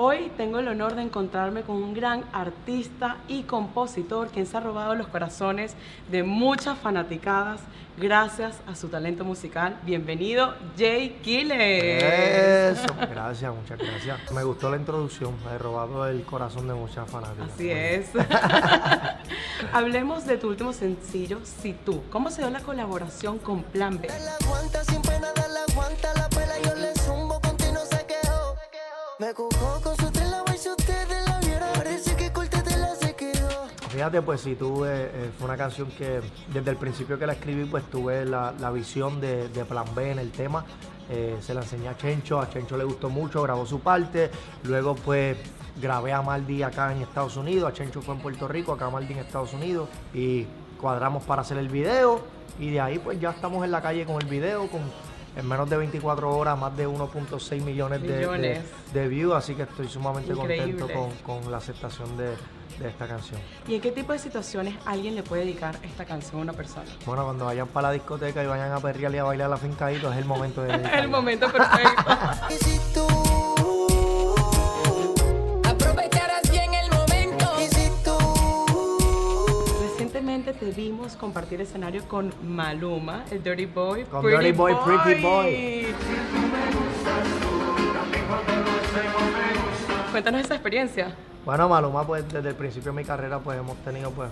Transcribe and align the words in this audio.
Hoy 0.00 0.30
tengo 0.36 0.60
el 0.60 0.68
honor 0.68 0.94
de 0.94 1.02
encontrarme 1.02 1.62
con 1.62 1.74
un 1.82 1.92
gran 1.92 2.24
artista 2.32 3.16
y 3.26 3.42
compositor 3.42 4.28
quien 4.28 4.46
se 4.46 4.56
ha 4.56 4.60
robado 4.60 4.94
los 4.94 5.08
corazones 5.08 5.74
de 6.08 6.22
muchas 6.22 6.78
fanaticadas 6.78 7.62
gracias 7.96 8.60
a 8.68 8.76
su 8.76 8.90
talento 8.90 9.24
musical. 9.24 9.76
Bienvenido, 9.82 10.54
Jay 10.78 11.18
Killer. 11.20 12.70
Eso, 12.70 12.94
gracias, 13.10 13.52
muchas 13.52 13.76
gracias. 13.76 14.30
Me 14.30 14.44
gustó 14.44 14.70
la 14.70 14.76
introducción, 14.76 15.34
me 15.44 15.56
he 15.56 15.58
robado 15.58 16.06
el 16.06 16.22
corazón 16.22 16.68
de 16.68 16.74
muchas 16.74 17.10
fanáticas. 17.10 17.50
Así 17.52 17.68
es. 17.68 18.10
Hablemos 19.72 20.26
de 20.26 20.38
tu 20.38 20.46
último 20.46 20.72
sencillo, 20.72 21.40
Si 21.42 21.72
tú. 21.72 22.04
¿Cómo 22.08 22.30
se 22.30 22.42
dio 22.42 22.50
la 22.50 22.60
colaboración 22.60 23.40
con 23.40 23.64
Plan 23.64 24.00
B? 24.00 24.06
Me 29.18 29.34
Fíjate, 33.98 34.22
pues 34.22 34.42
si 34.42 34.54
tuve, 34.54 35.06
eh, 35.06 35.30
fue 35.36 35.48
una 35.48 35.56
canción 35.56 35.90
que 35.90 36.20
desde 36.54 36.70
el 36.70 36.76
principio 36.76 37.18
que 37.18 37.26
la 37.26 37.32
escribí, 37.32 37.64
pues 37.64 37.82
tuve 37.90 38.24
la, 38.24 38.52
visión 38.72 39.20
de, 39.20 39.48
Plan 39.68 39.86
B 39.92 40.12
en 40.12 40.20
el 40.20 40.30
tema. 40.30 40.64
Eh, 41.10 41.36
se 41.40 41.52
la 41.52 41.62
enseñé 41.62 41.88
a 41.88 41.96
Chencho, 41.96 42.38
a 42.38 42.48
Chencho 42.48 42.76
le 42.76 42.84
gustó 42.84 43.10
mucho, 43.10 43.42
grabó 43.42 43.66
su 43.66 43.80
parte. 43.80 44.30
Luego, 44.62 44.94
pues 44.94 45.36
grabé 45.82 46.12
a 46.12 46.22
Maldi 46.22 46.62
acá 46.62 46.92
en 46.92 47.02
Estados 47.02 47.36
Unidos, 47.36 47.68
a 47.68 47.72
Chencho 47.72 48.00
fue 48.00 48.14
en 48.14 48.20
Puerto 48.20 48.46
Rico, 48.46 48.72
acá 48.72 48.86
a 48.86 48.90
Maldi 48.90 49.14
en 49.14 49.18
Estados 49.18 49.52
Unidos. 49.52 49.88
Y 50.14 50.46
cuadramos 50.80 51.24
para 51.24 51.42
hacer 51.42 51.58
el 51.58 51.68
video. 51.68 52.20
Y 52.60 52.70
de 52.70 52.80
ahí, 52.80 53.00
pues 53.00 53.18
ya 53.18 53.30
estamos 53.30 53.64
en 53.64 53.72
la 53.72 53.82
calle 53.82 54.04
con 54.04 54.22
el 54.22 54.28
video, 54.28 54.68
con 54.68 54.82
en 55.34 55.48
menos 55.48 55.68
de 55.68 55.76
24 55.76 56.36
horas 56.36 56.56
más 56.56 56.76
de 56.76 56.88
1.6 56.88 57.62
millones, 57.62 58.00
De, 58.92 59.08
views, 59.08 59.34
así 59.34 59.54
que 59.54 59.62
estoy 59.62 59.88
sumamente 59.88 60.32
contento 60.34 60.88
con, 61.24 61.50
la 61.50 61.58
aceptación 61.58 62.16
de, 62.16 62.34
esta 62.86 63.06
canción. 63.06 63.40
¿Y 63.66 63.74
en 63.74 63.80
qué 63.80 63.92
tipo 63.92 64.12
de 64.12 64.18
situaciones 64.18 64.74
alguien 64.84 65.14
le 65.14 65.22
puede 65.22 65.44
dedicar 65.44 65.76
esta 65.82 66.04
canción 66.04 66.40
a 66.40 66.42
una 66.42 66.52
persona? 66.52 66.86
Bueno, 67.06 67.24
cuando 67.24 67.46
vayan 67.46 67.68
para 67.68 67.88
la 67.88 67.94
discoteca 67.94 68.42
y 68.42 68.46
vayan 68.46 68.72
a 68.72 68.80
perrear 68.80 69.14
y 69.14 69.18
a 69.18 69.24
bailar 69.24 69.46
a 69.46 69.50
la 69.50 69.56
fincadito, 69.56 70.12
es 70.12 70.18
el 70.18 70.24
momento 70.24 70.62
de 70.62 70.74
Es 70.74 70.92
el 70.94 71.08
momento 71.08 71.50
perfecto. 71.50 73.06
te 80.52 80.70
vimos 80.70 81.16
compartir 81.16 81.60
escenario 81.60 82.06
con 82.08 82.32
Maluma, 82.42 83.24
el 83.30 83.42
Dirty 83.42 83.66
Boy. 83.66 84.04
Con 84.04 84.24
Dirty 84.26 84.52
Boy, 84.52 84.74
Pretty 84.84 85.22
Boy. 85.22 85.86
Cuéntanos 90.10 90.40
esa 90.40 90.54
experiencia. 90.54 91.14
Bueno, 91.44 91.68
Maluma, 91.68 92.06
pues 92.06 92.28
desde 92.28 92.50
el 92.50 92.54
principio 92.54 92.92
de 92.92 92.98
mi 92.98 93.04
carrera, 93.04 93.38
pues 93.38 93.58
hemos 93.58 93.76
tenido 93.78 94.10
pues 94.10 94.30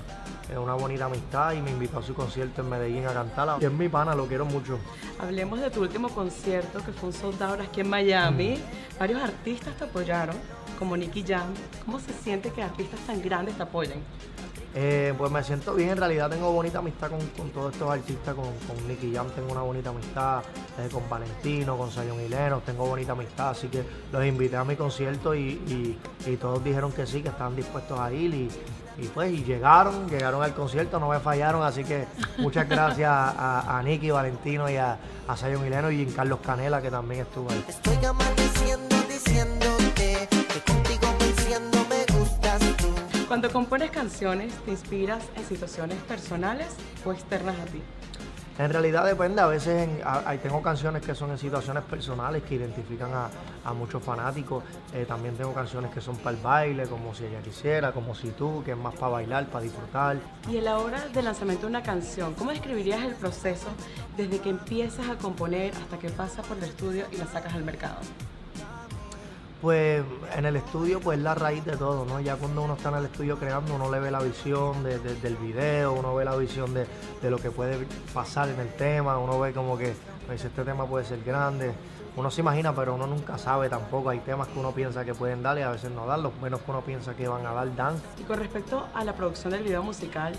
eh, 0.50 0.58
una 0.58 0.74
bonita 0.74 1.06
amistad 1.06 1.52
y 1.52 1.62
me 1.62 1.70
invitó 1.70 1.98
a 1.98 2.02
su 2.02 2.14
concierto 2.14 2.60
en 2.60 2.68
Medellín 2.68 3.06
a 3.06 3.12
cantarla. 3.12 3.58
Y 3.60 3.64
es 3.64 3.72
mi 3.72 3.88
pana, 3.88 4.14
lo 4.14 4.26
quiero 4.26 4.44
mucho. 4.44 4.78
Hablemos 5.18 5.60
de 5.60 5.70
tu 5.70 5.80
último 5.80 6.08
concierto, 6.10 6.84
que 6.84 6.92
fue 6.92 7.08
un 7.08 7.14
soldado 7.14 7.62
aquí 7.62 7.80
en 7.80 7.88
Miami. 7.88 8.58
Varios 8.98 9.22
artistas 9.22 9.74
te 9.76 9.84
apoyaron, 9.84 10.36
como 10.78 10.96
Nicky 10.96 11.24
Jam. 11.26 11.48
¿Cómo 11.84 11.98
se 12.00 12.12
siente 12.12 12.50
que 12.50 12.62
artistas 12.62 13.00
tan 13.06 13.22
grandes 13.22 13.56
te 13.56 13.62
apoyen? 13.62 14.02
Eh, 14.78 15.14
pues 15.16 15.32
me 15.32 15.42
siento 15.42 15.72
bien, 15.72 15.88
en 15.88 15.96
realidad 15.96 16.28
tengo 16.28 16.52
bonita 16.52 16.80
amistad 16.80 17.10
con, 17.10 17.50
todos 17.50 17.72
estos 17.72 17.90
artistas, 17.90 18.34
con, 18.34 18.44
con, 18.44 18.86
Nicky 18.86 19.10
Jam 19.10 19.26
tengo 19.30 19.50
una 19.50 19.62
bonita 19.62 19.88
amistad, 19.88 20.42
eh, 20.78 20.90
con 20.92 21.08
Valentino, 21.08 21.78
con 21.78 21.90
Sayon 21.90 22.20
Hileno, 22.20 22.60
tengo 22.60 22.86
bonita 22.86 23.12
amistad, 23.12 23.48
así 23.48 23.68
que 23.68 23.82
los 24.12 24.22
invité 24.26 24.56
a 24.56 24.64
mi 24.64 24.76
concierto 24.76 25.34
y, 25.34 25.96
todos 26.38 26.62
dijeron 26.62 26.92
que 26.92 27.06
sí, 27.06 27.22
que 27.22 27.30
estaban 27.30 27.56
dispuestos 27.56 27.98
a 27.98 28.12
ir 28.12 28.34
y, 28.34 28.50
pues 29.14 29.32
y 29.32 29.44
llegaron, 29.44 30.10
llegaron 30.10 30.42
al 30.42 30.52
concierto, 30.52 31.00
no 31.00 31.08
me 31.08 31.20
fallaron, 31.20 31.62
así 31.62 31.82
que 31.82 32.04
muchas 32.36 32.68
gracias 32.68 33.10
a, 33.10 33.80
Nicky, 33.82 34.10
Valentino 34.10 34.68
y 34.68 34.76
a, 34.76 34.98
a 35.26 35.36
Sayon 35.38 35.66
Hileno 35.66 35.90
y 35.90 36.06
a 36.06 36.14
Carlos 36.16 36.40
Canela 36.44 36.82
que 36.82 36.90
también 36.90 37.22
estuvo 37.22 37.50
ahí. 37.50 37.64
Estoy 37.66 37.96
diciendo, 38.36 38.96
diciéndote 39.08 40.35
cuando 43.26 43.50
compones 43.50 43.90
canciones, 43.90 44.54
¿te 44.64 44.70
inspiras 44.70 45.24
en 45.36 45.44
situaciones 45.44 45.98
personales 46.02 46.68
o 47.04 47.12
externas 47.12 47.58
a 47.58 47.64
ti? 47.64 47.82
En 48.58 48.72
realidad 48.72 49.04
depende, 49.04 49.42
a 49.42 49.46
veces 49.46 49.86
tengo 50.42 50.62
canciones 50.62 51.02
que 51.02 51.14
son 51.14 51.30
en 51.30 51.36
situaciones 51.36 51.82
personales 51.82 52.42
que 52.42 52.54
identifican 52.54 53.10
a, 53.12 53.72
muchos 53.74 54.02
fanáticos, 54.02 54.64
eh, 54.94 55.04
también 55.06 55.36
tengo 55.36 55.52
canciones 55.52 55.90
que 55.92 56.00
son 56.00 56.16
para 56.16 56.36
el 56.36 56.42
baile, 56.42 56.86
como 56.86 57.14
si 57.14 57.24
ella 57.24 57.40
quisiera, 57.42 57.92
como 57.92 58.14
si 58.14 58.30
tú, 58.30 58.62
que 58.64 58.70
es 58.70 58.76
más 58.76 58.94
para 58.94 59.08
bailar, 59.08 59.46
para 59.46 59.64
disfrutar. 59.64 60.16
Y 60.48 60.56
en 60.56 60.64
la 60.64 60.78
hora 60.78 61.06
del 61.08 61.26
lanzamiento 61.26 61.66
de 61.66 61.70
una 61.70 61.82
canción, 61.82 62.32
¿cómo 62.34 62.52
describirías 62.52 63.02
el 63.02 63.14
proceso 63.16 63.66
desde 64.16 64.38
que 64.38 64.48
empiezas 64.48 65.10
a 65.10 65.16
componer 65.16 65.74
hasta 65.74 65.98
que 65.98 66.08
pasa 66.08 66.42
por 66.42 66.56
el 66.56 66.64
estudio 66.64 67.06
y 67.12 67.16
la 67.16 67.26
sacas 67.26 67.52
al 67.52 67.64
mercado? 67.64 67.96
Pues 69.60 70.04
en 70.36 70.44
el 70.44 70.56
estudio 70.56 71.00
pues 71.00 71.18
es 71.18 71.24
la 71.24 71.34
raíz 71.34 71.64
de 71.64 71.76
todo, 71.76 72.04
¿no? 72.04 72.20
Ya 72.20 72.36
cuando 72.36 72.62
uno 72.62 72.74
está 72.74 72.90
en 72.90 72.96
el 72.96 73.04
estudio 73.06 73.38
creando, 73.38 73.74
uno 73.74 73.90
le 73.90 74.00
ve 74.00 74.10
la 74.10 74.20
visión 74.20 74.82
del 74.84 75.36
video, 75.36 75.94
uno 75.94 76.14
ve 76.14 76.24
la 76.24 76.36
visión 76.36 76.74
de, 76.74 76.86
lo 77.30 77.38
que 77.38 77.50
puede 77.50 77.86
pasar 78.12 78.48
en 78.48 78.60
el 78.60 78.68
tema, 78.74 79.18
uno 79.18 79.40
ve 79.40 79.52
como 79.52 79.78
que 79.78 79.94
pues, 80.26 80.44
este 80.44 80.62
tema 80.62 80.86
puede 80.86 81.04
ser 81.04 81.22
grande, 81.24 81.72
uno 82.16 82.30
se 82.30 82.42
imagina 82.42 82.74
pero 82.74 82.94
uno 82.94 83.06
nunca 83.06 83.38
sabe 83.38 83.68
tampoco, 83.68 84.10
hay 84.10 84.20
temas 84.20 84.48
que 84.48 84.58
uno 84.58 84.72
piensa 84.72 85.04
que 85.04 85.14
pueden 85.14 85.42
dar 85.42 85.58
y 85.58 85.62
a 85.62 85.70
veces 85.70 85.90
no 85.90 86.06
dan, 86.06 86.22
los 86.22 86.36
menos 86.40 86.60
que 86.60 86.70
uno 86.70 86.82
piensa 86.82 87.14
que 87.14 87.26
van 87.26 87.46
a 87.46 87.52
dar 87.52 87.74
dan. 87.74 87.94
Y 88.18 88.24
con 88.24 88.38
respecto 88.38 88.86
a 88.94 89.04
la 89.04 89.14
producción 89.14 89.52
del 89.52 89.62
video 89.62 89.82
musical, 89.82 90.34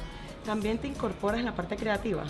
¿también 0.46 0.78
te 0.78 0.88
incorporas 0.88 1.40
en 1.40 1.46
la 1.46 1.56
parte 1.56 1.76
creativa? 1.76 2.24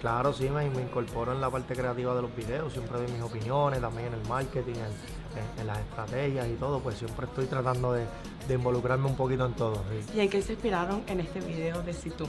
Claro, 0.00 0.32
sí, 0.32 0.48
me, 0.48 0.70
me, 0.70 0.80
incorporo 0.80 1.32
en 1.32 1.42
la 1.42 1.50
parte 1.50 1.74
creativa 1.74 2.14
de 2.14 2.22
los 2.22 2.34
videos, 2.34 2.72
siempre 2.72 2.98
doy 2.98 3.12
mis 3.12 3.20
opiniones, 3.20 3.82
también 3.82 4.08
en 4.08 4.14
el 4.14 4.26
marketing, 4.26 4.76
en, 4.76 5.19
las 5.64 5.78
estrategias 5.78 6.48
y 6.48 6.54
todo, 6.54 6.80
pues 6.80 6.98
siempre 6.98 7.26
estoy 7.26 7.46
tratando 7.46 7.92
de, 7.92 8.06
involucrarme 8.48 9.06
un 9.06 9.16
poquito 9.16 9.46
en 9.46 9.54
todo. 9.54 9.82
¿Y 10.14 10.20
en 10.20 10.28
qué 10.28 10.42
se 10.42 10.54
inspiraron 10.54 11.02
en 11.06 11.20
este 11.20 11.40
video 11.40 11.82
de 11.82 11.92
Si 11.92 12.10
Tú? 12.10 12.26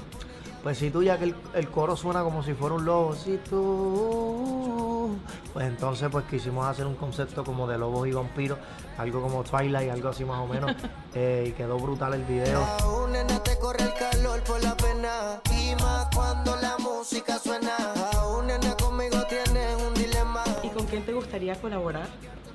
Pues 0.61 0.77
Si 0.77 0.91
Tú, 0.91 1.01
ya 1.01 1.17
que 1.17 1.33
el, 1.53 1.69
coro 1.69 1.95
suena 1.95 2.23
como 2.23 2.43
si 2.43 2.53
fuera 2.53 2.75
un 2.75 2.85
lobo, 2.85 3.15
Si 3.15 3.37
Tú, 3.49 5.17
pues 5.53 5.67
entonces 5.67 6.09
pues 6.11 6.25
quisimos 6.25 6.67
hacer 6.67 6.85
un 6.85 6.95
concepto 6.95 7.43
como 7.43 7.67
de 7.67 7.77
lobos 7.77 8.07
y 8.07 8.11
vampiros, 8.11 8.59
algo 8.97 9.21
como 9.21 9.43
Twilight, 9.43 9.89
algo 9.89 10.09
así 10.09 10.23
más 10.23 10.39
o 10.39 10.47
menos, 10.47 10.71
eh, 11.15 11.45
y 11.47 11.51
quedó 11.53 11.77
brutal 11.77 12.13
el 12.13 12.23
video. 12.23 12.61
te 13.43 13.57
corre 13.57 13.83
el 13.83 13.93
calor 13.95 14.43
por 14.43 14.61
la 14.61 14.77
pena, 14.77 15.41
y 15.57 15.73
más 15.81 16.07
cuando 16.13 16.55
la 16.57 16.77
música 16.77 17.39
suena 17.39 17.75
quién 21.01 21.05
te 21.05 21.13
gustaría 21.13 21.55
colaborar 21.55 22.07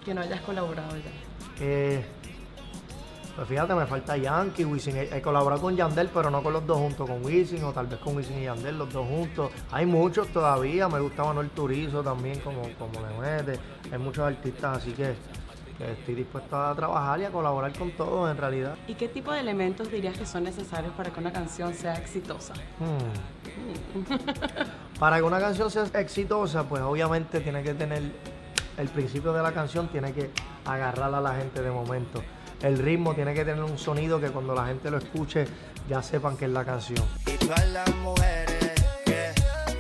que 0.04 0.14
no 0.14 0.20
hayas 0.20 0.40
colaborado 0.42 0.96
ya? 0.96 1.64
Eh, 1.64 2.04
pues 3.34 3.48
fíjate, 3.48 3.74
me 3.74 3.86
falta 3.86 4.16
Yankee, 4.16 4.64
Wisin. 4.64 4.96
He, 4.96 5.20
colaborado 5.20 5.60
con 5.60 5.76
Yandel, 5.76 6.08
pero 6.14 6.30
no 6.30 6.42
con 6.42 6.52
los 6.52 6.66
dos 6.66 6.78
juntos, 6.78 7.08
con 7.08 7.24
Wisin 7.24 7.64
o 7.64 7.72
tal 7.72 7.86
vez 7.86 7.98
con 7.98 8.16
Wisin 8.16 8.38
y 8.38 8.44
Yandel, 8.44 8.78
los 8.78 8.92
dos 8.92 9.06
juntos. 9.06 9.50
Hay 9.72 9.84
muchos 9.84 10.28
todavía, 10.28 10.88
me 10.88 11.00
gusta 11.00 11.24
Manuel 11.24 11.50
Turizo 11.50 12.02
también, 12.02 12.38
como, 12.40 12.62
como 12.78 13.00
le 13.20 13.58
Hay 13.92 13.98
muchos 13.98 14.24
artistas, 14.24 14.78
así 14.78 14.92
que 14.92 15.14
estoy 15.84 16.14
dispuesto 16.14 16.56
a 16.56 16.74
trabajar 16.74 17.20
y 17.20 17.24
a 17.24 17.30
colaborar 17.30 17.72
con 17.76 17.90
todos 17.90 18.30
en 18.30 18.36
realidad. 18.36 18.76
¿Y 18.86 18.94
qué 18.94 19.08
tipo 19.08 19.32
de 19.32 19.40
elementos 19.40 19.90
dirías 19.90 20.16
que 20.16 20.24
son 20.24 20.44
necesarios 20.44 20.92
para 20.94 21.10
que 21.10 21.20
una 21.20 21.32
canción 21.32 21.74
sea 21.74 21.94
exitosa? 21.94 22.54
Hmm. 22.78 24.06
para 24.98 25.16
que 25.16 25.22
una 25.22 25.40
canción 25.40 25.70
sea 25.70 25.84
exitosa, 26.00 26.64
pues 26.64 26.82
obviamente 26.82 27.40
tiene 27.40 27.62
que 27.62 27.74
tener 27.74 28.02
el 28.76 28.88
principio 28.88 29.32
de 29.32 29.42
la 29.42 29.52
canción, 29.52 29.88
tiene 29.88 30.12
que 30.12 30.30
agarrar 30.64 31.14
a 31.14 31.20
la 31.20 31.34
gente 31.34 31.62
de 31.62 31.70
momento. 31.70 32.22
El 32.62 32.78
ritmo 32.78 33.14
tiene 33.14 33.34
que 33.34 33.44
tener 33.44 33.62
un 33.62 33.78
sonido 33.78 34.20
que 34.20 34.30
cuando 34.30 34.54
la 34.54 34.66
gente 34.66 34.90
lo 34.90 34.98
escuche 34.98 35.46
ya 35.88 36.02
sepan 36.02 36.36
que 36.36 36.46
es 36.46 36.50
la 36.50 36.64
canción. 36.64 37.04
Y 37.26 37.36
todas 37.36 37.68
las 37.70 37.94
mujeres 37.96 38.74
que 39.04 39.32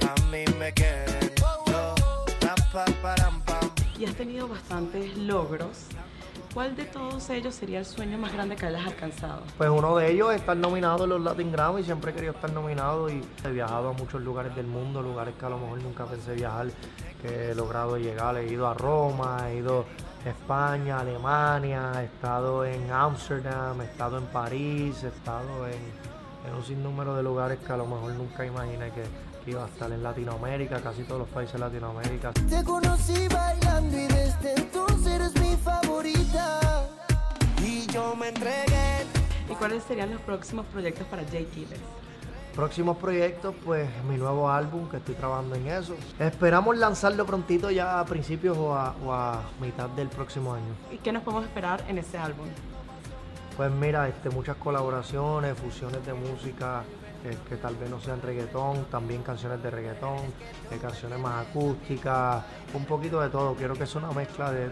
a 0.06 0.30
mí 0.30 0.44
me 0.58 0.72
quieren, 0.72 1.06
y 3.98 4.04
has 4.04 4.14
tenido 4.14 4.46
bastantes 4.46 5.16
logros. 5.16 5.86
¿Cuál 6.56 6.74
de 6.74 6.86
todos 6.86 7.28
ellos 7.28 7.54
sería 7.54 7.80
el 7.80 7.84
sueño 7.84 8.16
más 8.16 8.32
grande 8.32 8.56
que 8.56 8.64
hayas 8.64 8.86
alcanzado? 8.86 9.42
Pues 9.58 9.68
uno 9.68 9.94
de 9.94 10.10
ellos 10.10 10.30
es 10.30 10.40
estar 10.40 10.56
nominado 10.56 11.04
en 11.04 11.10
los 11.10 11.20
Latin 11.20 11.52
Grammy. 11.52 11.82
Siempre 11.82 12.12
he 12.12 12.14
querido 12.14 12.32
estar 12.32 12.50
nominado 12.50 13.10
y 13.10 13.22
he 13.44 13.50
viajado 13.50 13.90
a 13.90 13.92
muchos 13.92 14.22
lugares 14.22 14.56
del 14.56 14.66
mundo, 14.66 15.02
lugares 15.02 15.34
que 15.38 15.44
a 15.44 15.50
lo 15.50 15.58
mejor 15.58 15.82
nunca 15.82 16.06
pensé 16.06 16.32
viajar, 16.32 16.68
que 17.20 17.50
he 17.50 17.54
logrado 17.54 17.98
llegar. 17.98 18.38
He 18.38 18.50
ido 18.50 18.66
a 18.66 18.72
Roma, 18.72 19.50
he 19.50 19.56
ido 19.56 19.84
a 20.24 20.30
España, 20.30 21.00
Alemania, 21.00 21.92
he 22.00 22.06
estado 22.06 22.64
en 22.64 22.90
Ámsterdam, 22.90 23.78
he 23.82 23.84
estado 23.84 24.16
en 24.16 24.24
París, 24.24 25.04
he 25.04 25.08
estado 25.08 25.66
en, 25.66 25.74
en 26.48 26.54
un 26.56 26.64
sinnúmero 26.64 27.14
de 27.16 27.22
lugares 27.22 27.58
que 27.58 27.70
a 27.70 27.76
lo 27.76 27.84
mejor 27.84 28.12
nunca 28.12 28.46
imaginé 28.46 28.90
que, 28.92 29.02
iba 29.46 29.64
a 29.64 29.68
estar 29.68 29.90
en 29.90 30.02
Latinoamérica, 30.02 30.80
casi 30.80 31.02
todos 31.02 31.20
los 31.20 31.28
países 31.28 31.54
de 31.54 31.58
Latinoamérica. 31.60 32.32
Te 32.32 32.64
conocí 32.64 33.28
bailando 33.28 33.96
y 33.96 34.06
desde 34.06 34.54
entonces 34.56 35.06
eres 35.06 35.34
mi 35.40 35.56
favorita. 35.56 36.66
Y 39.48 39.54
¿cuáles 39.54 39.82
serían 39.84 40.10
los 40.10 40.20
próximos 40.22 40.66
proyectos 40.66 41.06
para 41.06 41.24
Jay 41.24 41.44
Killers? 41.46 41.80
Próximos 42.54 42.96
proyectos, 42.96 43.54
pues 43.64 43.88
mi 44.08 44.16
nuevo 44.16 44.50
álbum, 44.50 44.88
que 44.88 44.96
estoy 44.96 45.14
trabajando 45.14 45.54
en 45.54 45.68
eso. 45.68 45.94
Esperamos 46.18 46.76
lanzarlo 46.76 47.26
prontito 47.26 47.70
ya 47.70 48.00
a 48.00 48.04
principios 48.04 48.56
o 48.56 48.74
a, 48.74 49.42
mitad 49.60 49.88
del 49.90 50.08
próximo 50.08 50.54
año. 50.54 50.74
¿Y 50.90 50.98
qué 50.98 51.12
nos 51.12 51.22
podemos 51.22 51.44
esperar 51.44 51.84
en 51.88 51.98
ese 51.98 52.18
álbum? 52.18 52.46
Pues 53.56 53.70
mira, 53.70 54.08
este, 54.08 54.30
muchas 54.30 54.56
colaboraciones, 54.56 55.56
fusiones 55.58 56.04
de 56.04 56.14
música 56.14 56.82
que 57.48 57.56
tal 57.56 57.76
vez 57.76 57.90
no 57.90 58.00
sean 58.00 58.22
reggaetón, 58.22 58.84
también 58.86 59.22
canciones 59.22 59.62
de 59.62 59.70
reggaetón, 59.70 60.18
eh, 60.70 60.78
canciones 60.80 61.18
más 61.18 61.46
acústicas, 61.46 62.44
un 62.74 62.84
poquito 62.84 63.20
de 63.20 63.28
todo. 63.30 63.54
Quiero 63.54 63.74
que 63.74 63.86
sea 63.86 64.02
una 64.02 64.12
mezcla 64.12 64.52
de, 64.52 64.66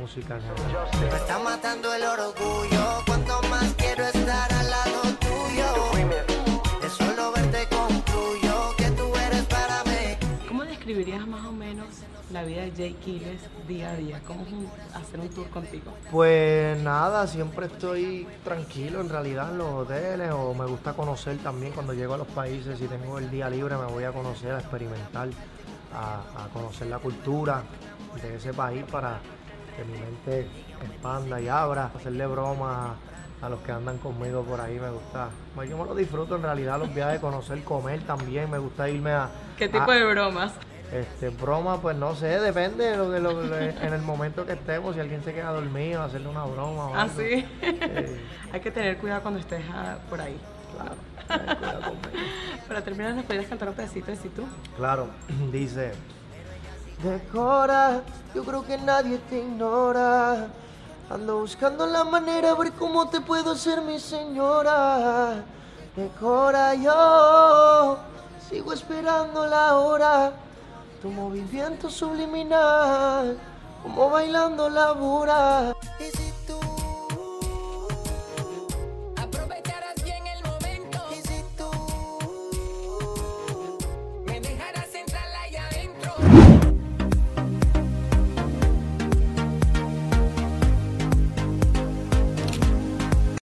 música 0.00 0.36
en 0.36 0.42
general. 0.42 0.88
Me 1.00 1.16
está 1.16 1.38
matando 1.38 1.92
el 1.94 2.02
orgullo, 2.04 3.02
cuanto 3.06 3.40
más 3.48 3.74
quiero 3.74 4.04
estar 4.04 4.52
al 4.52 4.70
lado 4.70 5.02
tuyo. 5.20 6.27
Describirías 10.88 11.26
más 11.26 11.44
o 11.44 11.52
menos 11.52 11.86
la 12.32 12.44
vida 12.44 12.62
de 12.62 12.72
Jay 12.72 12.94
Quiles 12.94 13.42
día 13.68 13.90
a 13.90 13.96
día? 13.96 14.22
¿Cómo 14.26 14.40
es 14.42 14.96
hacer 14.96 15.20
un 15.20 15.28
tour 15.28 15.46
contigo? 15.50 15.92
Pues 16.10 16.78
nada, 16.80 17.26
siempre 17.26 17.66
estoy 17.66 18.26
tranquilo 18.42 19.02
en 19.02 19.10
realidad 19.10 19.50
en 19.50 19.58
los 19.58 19.68
hoteles 19.68 20.30
o 20.32 20.54
me 20.54 20.64
gusta 20.64 20.94
conocer 20.94 21.36
también 21.38 21.72
cuando 21.74 21.92
llego 21.92 22.14
a 22.14 22.16
los 22.16 22.26
países, 22.28 22.78
si 22.78 22.86
tengo 22.86 23.18
el 23.18 23.30
día 23.30 23.50
libre 23.50 23.76
me 23.76 23.84
voy 23.84 24.04
a 24.04 24.12
conocer, 24.12 24.52
a 24.52 24.60
experimentar, 24.60 25.28
a, 25.94 26.48
conocer 26.54 26.86
la 26.86 26.98
cultura 26.98 27.64
de 28.22 28.36
ese 28.36 28.54
país 28.54 28.82
para 28.90 29.18
que 29.76 29.84
mi 29.84 29.98
mente 29.98 30.48
expanda 30.86 31.38
y 31.38 31.48
abra, 31.48 31.90
hacerle 31.94 32.26
broma 32.26 32.96
a 33.42 33.48
los 33.50 33.60
que 33.60 33.72
andan 33.72 33.98
conmigo 33.98 34.42
por 34.42 34.58
ahí 34.58 34.80
me 34.80 34.90
gusta. 34.90 35.28
Pues 35.54 35.68
yo 35.68 35.76
me 35.76 35.84
lo 35.84 35.94
disfruto 35.94 36.36
en 36.36 36.42
realidad 36.42 36.78
los 36.78 36.92
viajes, 36.94 37.20
conocer, 37.20 37.62
comer 37.62 38.00
también, 38.04 38.50
me 38.50 38.56
gusta 38.56 38.88
irme 38.88 39.12
a... 39.12 39.28
¿Qué 39.58 39.68
tipo 39.68 39.92
de 39.92 40.04
bromas? 40.04 40.54
Este, 40.92 41.28
broma, 41.28 41.80
pues 41.82 41.96
no 41.96 42.14
sé, 42.14 42.40
depende 42.40 42.84
de 42.84 42.96
lo, 42.96 43.10
de 43.10 43.20
lo, 43.20 43.58
en 43.58 43.92
el 43.92 44.00
momento 44.00 44.46
que 44.46 44.52
estemos, 44.52 44.94
si 44.94 45.00
alguien 45.00 45.22
se 45.22 45.34
queda 45.34 45.52
dormido, 45.52 46.02
hacerle 46.02 46.28
una 46.28 46.44
broma 46.44 46.86
o 46.86 46.94
Ah, 46.94 47.08
sí. 47.14 47.44
Hay 48.52 48.60
que 48.60 48.70
tener 48.70 48.96
cuidado 48.96 49.20
cuando 49.20 49.40
estés 49.40 49.62
ah, 49.70 49.98
por 50.08 50.20
ahí. 50.20 50.38
Claro, 50.74 51.56
cuidado 51.58 51.92
Para 52.68 52.82
terminar, 52.82 53.14
¿nos 53.14 53.26
podrías 53.26 53.46
cantar 53.46 53.68
un 53.68 53.74
pedacito 53.74 54.10
de 54.10 54.16
si 54.16 54.28
tú? 54.30 54.44
Claro, 54.76 55.08
dice... 55.52 55.92
Decora, 57.02 58.02
yo 58.34 58.42
creo 58.44 58.64
que 58.64 58.76
nadie 58.78 59.18
te 59.30 59.38
ignora. 59.38 60.48
Ando 61.10 61.40
buscando 61.40 61.86
la 61.86 62.02
manera 62.02 62.48
de 62.48 62.58
ver 62.58 62.72
cómo 62.72 63.08
te 63.08 63.20
puedo 63.20 63.54
ser 63.54 63.82
mi 63.82 64.00
señora. 64.00 65.44
Decora, 65.94 66.74
yo 66.74 67.98
sigo 68.48 68.72
esperando 68.72 69.46
la 69.46 69.76
hora 69.76 70.32
tu 71.00 71.10
movimiento 71.10 71.90
subliminal, 71.90 73.38
como 73.82 74.10
bailando 74.10 74.68
la 74.68 74.92
bura. 74.92 75.74